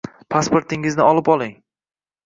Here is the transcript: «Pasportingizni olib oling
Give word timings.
«Pasportingizni 0.35 1.07
olib 1.11 1.31
oling 1.37 1.57